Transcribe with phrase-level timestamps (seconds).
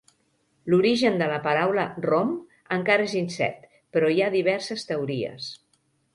[0.73, 2.31] L’origen de la paraula rom
[2.79, 3.69] encara és incert,
[3.99, 5.55] però hi ha diverses teories.